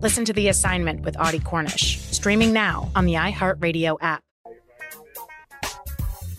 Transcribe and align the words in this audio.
Listen 0.00 0.24
to 0.24 0.32
The 0.32 0.48
Assignment 0.48 1.02
with 1.02 1.14
Audie 1.20 1.40
Cornish, 1.40 2.00
streaming 2.00 2.54
now 2.54 2.90
on 2.96 3.04
the 3.04 3.14
iHeartRadio 3.14 3.98
app. 4.00 4.22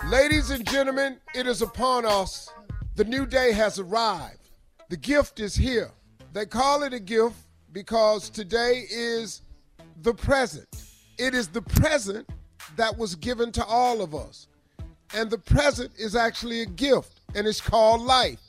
Ladies 0.07 0.49
and 0.49 0.67
gentlemen, 0.67 1.19
it 1.35 1.45
is 1.45 1.61
upon 1.61 2.03
us. 2.03 2.49
The 2.95 3.03
new 3.03 3.27
day 3.27 3.51
has 3.51 3.77
arrived. 3.77 4.49
The 4.89 4.97
gift 4.97 5.39
is 5.39 5.53
here. 5.53 5.91
They 6.33 6.47
call 6.47 6.81
it 6.81 6.91
a 6.91 6.99
gift 6.99 7.35
because 7.71 8.31
today 8.31 8.85
is 8.89 9.43
the 10.01 10.15
present. 10.15 10.67
It 11.19 11.35
is 11.35 11.47
the 11.47 11.61
present 11.61 12.27
that 12.77 12.97
was 12.97 13.13
given 13.13 13.51
to 13.51 13.65
all 13.65 14.01
of 14.01 14.15
us. 14.15 14.47
And 15.13 15.29
the 15.29 15.37
present 15.37 15.91
is 15.99 16.15
actually 16.15 16.61
a 16.61 16.65
gift, 16.65 17.21
and 17.35 17.45
it's 17.45 17.61
called 17.61 18.01
life. 18.01 18.39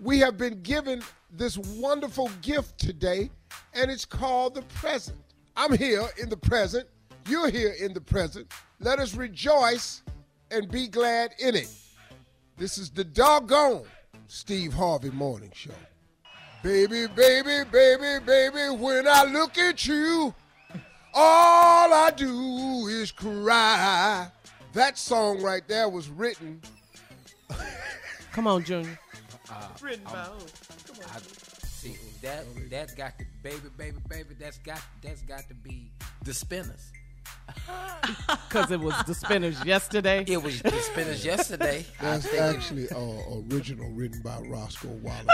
We 0.00 0.18
have 0.18 0.36
been 0.36 0.62
given 0.62 1.02
this 1.30 1.56
wonderful 1.58 2.30
gift 2.42 2.78
today, 2.78 3.30
and 3.74 3.90
it's 3.90 4.04
called 4.04 4.54
the 4.54 4.62
present. 4.62 5.18
I'm 5.56 5.72
here 5.76 6.04
in 6.20 6.28
the 6.28 6.36
present. 6.36 6.88
You're 7.28 7.50
here 7.50 7.74
in 7.80 7.92
the 7.92 8.00
present. 8.00 8.52
Let 8.80 8.98
us 8.98 9.14
rejoice 9.14 10.02
and 10.50 10.70
be 10.70 10.88
glad 10.88 11.34
in 11.38 11.54
it. 11.54 11.70
This 12.56 12.78
is 12.78 12.90
the 12.90 13.04
doggone 13.04 13.84
Steve 14.26 14.72
Harvey 14.72 15.10
Morning 15.10 15.50
Show. 15.54 15.70
Baby, 16.62 17.06
baby, 17.06 17.64
baby, 17.70 18.24
baby, 18.24 18.76
when 18.76 19.08
I 19.08 19.24
look 19.24 19.58
at 19.58 19.86
you, 19.86 20.34
all 21.14 21.92
I 21.92 22.10
do 22.16 22.86
is 22.88 23.10
cry. 23.10 24.28
That 24.72 24.96
song 24.96 25.42
right 25.42 25.66
there 25.66 25.88
was 25.88 26.08
written. 26.08 26.60
Come 28.32 28.46
on, 28.46 28.64
Junior. 28.64 28.98
Uh, 29.52 29.68
Written 29.82 30.04
by 30.04 30.10
um, 30.12 30.26
who? 30.38 30.94
Come 30.94 31.04
on. 31.04 31.16
I, 31.16 31.18
see 31.66 31.96
that 32.22 32.44
that's 32.70 32.94
got 32.94 33.18
to 33.18 33.24
baby, 33.42 33.56
baby, 33.76 33.96
baby. 34.08 34.34
That's 34.38 34.58
got 34.58 34.80
that's 35.02 35.22
got 35.22 35.46
to 35.48 35.54
be 35.54 35.90
the 36.24 36.32
Spinners. 36.34 36.90
Because 38.48 38.70
it 38.70 38.80
was 38.80 38.94
the 39.06 39.14
Spinners 39.14 39.64
yesterday. 39.64 40.24
It 40.26 40.42
was 40.42 40.60
the 40.60 40.70
Spinners 40.72 41.24
yesterday. 41.24 41.84
That's 42.00 42.32
actually 42.34 42.88
uh, 42.90 42.98
original 43.50 43.88
written 43.90 44.20
by 44.22 44.38
Roscoe 44.40 44.88
Wallace. 44.88 45.26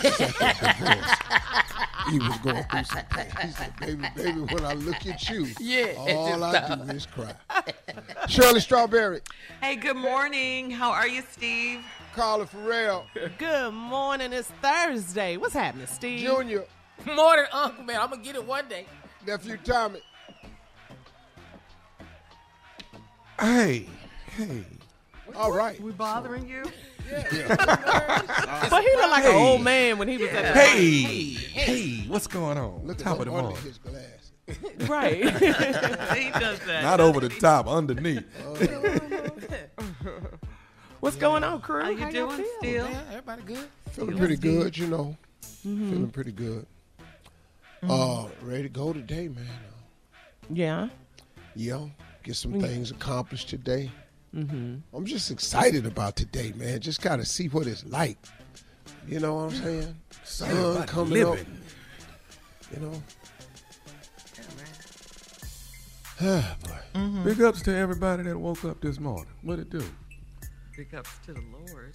His 0.00 0.34
second 0.36 0.78
divorce. 0.78 1.10
he 2.10 2.18
was 2.18 2.38
going 2.38 2.64
through 2.64 2.84
some 2.84 3.04
pain. 3.10 3.26
He 3.42 3.50
said, 3.52 3.72
baby, 3.80 4.04
baby, 4.16 4.40
when 4.40 4.64
I 4.64 4.72
look 4.74 5.04
at 5.06 5.28
you, 5.28 5.46
Yeah, 5.60 5.92
all 5.98 6.42
I 6.44 6.52
just- 6.60 6.86
do 6.88 6.92
is 6.94 7.06
cry. 7.06 7.34
Shirley 8.28 8.60
Strawberry, 8.60 9.20
Hey, 9.60 9.76
good 9.76 9.96
morning. 9.96 10.70
How 10.70 10.90
are 10.92 11.08
you, 11.08 11.22
Steve? 11.32 11.84
Carla 12.14 12.46
Ferrell, 12.46 13.06
Good 13.38 13.72
morning. 13.72 14.32
It's 14.32 14.48
Thursday. 14.62 15.36
What's 15.38 15.54
happening, 15.54 15.86
Steve? 15.86 16.20
Junior, 16.20 16.64
more 17.06 17.36
than 17.36 17.46
Uncle 17.52 17.84
Man. 17.84 18.00
I'm 18.00 18.10
gonna 18.10 18.22
get 18.22 18.34
it 18.36 18.46
one 18.46 18.68
day. 18.68 18.86
nephew 19.26 19.56
Tommy. 19.64 20.00
Hey, 23.40 23.86
hey. 24.36 24.64
All 25.34 25.52
right. 25.52 25.80
We 25.80 25.92
bothering 25.92 26.46
you? 26.46 26.64
Yeah. 27.10 27.56
but 28.70 28.82
he 28.84 28.96
looked 28.96 29.10
like 29.10 29.24
an 29.24 29.34
old 29.34 29.62
man 29.62 29.98
when 29.98 30.06
he 30.06 30.18
was 30.18 30.28
at 30.30 30.54
the 30.54 30.60
Hey, 30.60 31.32
hey, 31.32 32.04
what's 32.08 32.26
going 32.26 32.58
on? 32.58 32.86
Look 32.86 32.98
at 33.00 33.04
top 33.04 33.20
of 33.20 33.26
him 33.26 33.32
the 33.32 33.38
under 33.38 33.48
morning. 33.50 33.64
his 33.64 33.78
glasses. 33.78 34.08
Right. 34.88 35.16
he 35.24 36.30
does 36.30 36.58
that. 36.66 36.82
Not 36.82 37.00
over 37.00 37.20
the 37.20 37.28
top, 37.30 37.66
underneath. 37.68 38.24
Oh, 38.44 38.54
What's 41.02 41.16
going 41.16 41.42
on, 41.42 41.60
crew? 41.60 41.82
How 41.82 41.88
you 41.88 41.98
y'all 41.98 42.12
doing, 42.12 42.36
feel? 42.36 42.46
still? 42.60 42.88
Yeah, 42.88 43.02
everybody 43.08 43.42
good. 43.42 43.68
Feeling 43.90 44.16
pretty 44.16 44.36
good, 44.36 44.78
you 44.78 44.86
know. 44.86 45.16
Mm-hmm. 45.66 45.90
Feeling 45.90 46.10
pretty 46.10 46.30
good. 46.30 46.64
Uh, 47.82 48.28
ready 48.40 48.62
to 48.62 48.68
go 48.68 48.92
today, 48.92 49.26
man. 49.26 49.44
Yeah. 50.48 50.90
Yeah, 51.56 51.86
get 52.22 52.36
some 52.36 52.60
things 52.60 52.92
accomplished 52.92 53.48
today. 53.48 53.90
Mm-hmm. 54.32 54.76
I'm 54.96 55.04
just 55.04 55.32
excited 55.32 55.86
about 55.86 56.14
today, 56.14 56.52
man. 56.54 56.78
Just 56.78 57.02
gotta 57.02 57.24
see 57.24 57.48
what 57.48 57.66
it's 57.66 57.84
like. 57.84 58.18
You 59.08 59.18
know 59.18 59.34
what 59.34 59.42
I'm 59.42 59.60
saying? 59.60 59.96
Sun 60.22 60.56
about 60.56 60.86
coming 60.86 61.24
up. 61.24 61.38
You 62.72 62.80
know. 62.80 63.02
Ah, 66.20 66.56
boy. 66.94 67.24
Big 67.24 67.42
ups 67.42 67.60
to 67.62 67.74
everybody 67.74 68.22
that 68.22 68.38
woke 68.38 68.64
up 68.64 68.80
this 68.80 69.00
morning. 69.00 69.26
What 69.42 69.58
it 69.58 69.68
do? 69.68 69.82
Big 70.76 70.94
ups 70.94 71.10
to 71.26 71.34
the 71.34 71.42
Lord. 71.52 71.94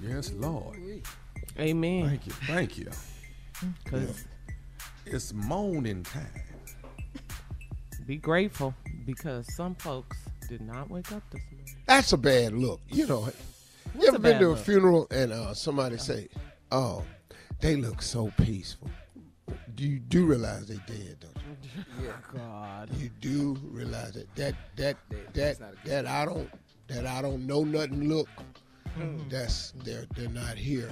Yes, 0.00 0.32
Lord. 0.32 0.78
Amen. 1.58 2.08
Thank 2.08 2.26
you. 2.26 2.32
Thank 2.46 2.78
you. 2.78 2.88
Because 3.84 4.24
It's 5.06 5.32
moaning 5.32 6.02
time. 6.04 6.26
Be 8.06 8.16
grateful 8.16 8.74
because 9.06 9.52
some 9.54 9.74
folks 9.76 10.16
did 10.48 10.60
not 10.60 10.90
wake 10.90 11.10
up 11.12 11.22
this 11.30 11.42
morning. 11.52 11.74
That's 11.86 12.12
a 12.12 12.16
bad 12.16 12.52
look. 12.52 12.80
You 12.88 13.06
know, 13.06 13.20
What's 13.20 13.36
you 14.02 14.08
ever 14.08 14.18
been 14.18 14.38
to 14.40 14.48
a 14.48 14.50
look? 14.50 14.58
funeral 14.58 15.06
and 15.10 15.32
uh, 15.32 15.54
somebody 15.54 15.98
say, 15.98 16.28
"Oh, 16.72 17.04
they 17.60 17.76
look 17.76 18.02
so 18.02 18.32
peaceful." 18.38 18.90
Do 19.74 19.84
you 19.86 19.98
do 20.00 20.26
realize 20.26 20.66
they 20.66 20.78
dead, 20.86 21.18
don't 21.20 21.36
you? 21.36 21.84
Yeah, 22.04 22.12
God. 22.36 22.90
You 22.98 23.10
do 23.20 23.56
realize 23.70 24.14
that 24.14 24.34
that 24.36 24.54
that 24.76 24.96
that 25.34 25.58
that 25.84 26.06
I 26.06 26.24
don't 26.24 26.50
that 26.92 27.06
I 27.06 27.22
don't 27.22 27.46
know 27.46 27.64
nothing 27.64 28.08
look. 28.08 28.28
Hmm. 28.94 29.18
That's 29.28 29.72
they're 29.84 30.06
they're 30.14 30.28
not 30.28 30.56
here. 30.56 30.90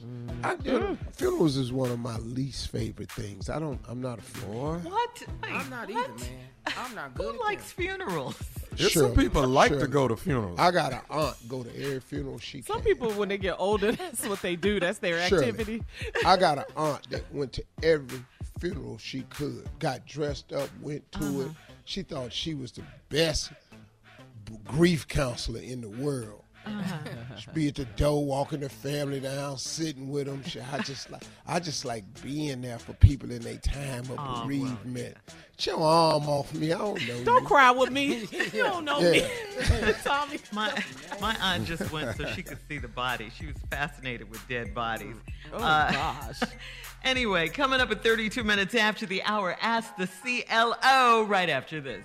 Hmm. 0.00 0.30
I 0.42 0.56
do. 0.56 0.98
Funerals 1.12 1.56
is 1.56 1.72
one 1.72 1.90
of 1.90 2.00
my 2.00 2.16
least 2.18 2.70
favorite 2.72 3.10
things. 3.12 3.48
I 3.48 3.58
don't. 3.60 3.80
I'm 3.88 4.00
not 4.00 4.18
a 4.18 4.22
funeral. 4.22 4.80
What? 4.80 5.22
Wait, 5.42 5.52
I'm 5.52 5.70
not 5.70 5.88
what? 5.88 6.10
either, 6.10 6.24
man. 6.24 6.48
I'm 6.76 6.94
not 6.94 7.14
good. 7.14 7.34
Who 7.34 7.40
likes 7.40 7.72
funerals? 7.72 8.36
There's 8.72 8.94
some 8.94 9.14
people 9.14 9.46
like 9.46 9.70
to 9.78 9.86
go 9.86 10.08
to 10.08 10.16
funerals. 10.16 10.58
I 10.58 10.70
got 10.70 10.92
an 10.92 11.00
aunt 11.10 11.36
go 11.48 11.62
to 11.62 11.70
every 11.76 12.00
funeral 12.00 12.38
she 12.38 12.58
could. 12.58 12.66
Some 12.66 12.76
can. 12.76 12.84
people, 12.84 13.10
when 13.12 13.28
they 13.28 13.38
get 13.38 13.56
older, 13.58 13.92
that's 13.92 14.26
what 14.26 14.40
they 14.42 14.56
do. 14.56 14.80
That's 14.80 14.98
their 14.98 15.20
Shirley, 15.28 15.48
activity. 15.48 15.82
I 16.24 16.36
got 16.36 16.58
an 16.58 16.64
aunt 16.76 17.08
that 17.10 17.22
went 17.32 17.52
to 17.54 17.64
every 17.82 18.20
funeral 18.58 18.98
she 18.98 19.22
could. 19.22 19.68
Got 19.78 20.06
dressed 20.06 20.52
up, 20.52 20.68
went 20.80 21.10
to 21.12 21.42
it. 21.42 21.44
Uh-huh. 21.46 21.72
She 21.84 22.02
thought 22.02 22.32
she 22.32 22.54
was 22.54 22.72
the 22.72 22.82
best 23.08 23.50
b- 23.50 23.56
grief 24.64 25.08
counselor 25.08 25.60
in 25.60 25.80
the 25.80 25.88
world. 25.88 26.38
She'd 27.38 27.54
be 27.54 27.66
at 27.68 27.74
the 27.74 27.84
door, 27.84 28.24
walking 28.24 28.60
the 28.60 28.68
family 28.68 29.18
down, 29.18 29.58
sitting 29.58 30.08
with 30.08 30.26
them. 30.26 30.44
She, 30.44 30.60
I 30.60 30.78
just 30.78 31.10
like, 31.10 31.24
I 31.44 31.58
just 31.58 31.84
like 31.84 32.04
being 32.22 32.62
there 32.62 32.78
for 32.78 32.92
people 32.92 33.32
in 33.32 33.42
their 33.42 33.56
time 33.56 34.02
of 34.04 34.16
Oh, 34.16 34.44
bereavement. 34.44 35.16
Get 35.56 35.66
your 35.66 35.80
arm 35.80 36.28
off 36.28 36.54
me. 36.54 36.72
I 36.72 36.78
don't 36.78 37.08
know. 37.08 37.24
Don't 37.24 37.42
you. 37.42 37.48
cry 37.48 37.72
with 37.72 37.90
me. 37.90 38.28
You 38.52 38.62
don't 38.62 38.84
know 38.84 39.00
me. 39.00 39.26
Tommy. 40.04 40.38
My 40.52 40.72
my 41.20 41.36
aunt 41.42 41.66
just 41.66 41.90
went 41.90 42.16
so 42.16 42.26
she 42.26 42.44
could 42.44 42.58
see 42.68 42.78
the 42.78 42.86
body. 42.88 43.30
She 43.36 43.46
was 43.46 43.56
fascinated 43.68 44.30
with 44.30 44.46
dead 44.48 44.72
bodies. 44.72 45.16
Oh, 45.52 45.56
Uh, 45.58 45.90
gosh. 45.90 46.40
Anyway, 47.04 47.48
coming 47.48 47.80
up 47.80 47.90
at 47.90 48.00
32 48.04 48.44
minutes 48.44 48.76
after 48.76 49.06
the 49.06 49.24
hour, 49.24 49.56
ask 49.60 49.96
the 49.96 50.06
CLO 50.06 51.24
right 51.24 51.48
after 51.50 51.80
this. 51.80 52.04